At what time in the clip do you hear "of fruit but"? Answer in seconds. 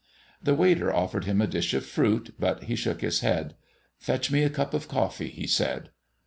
1.75-2.63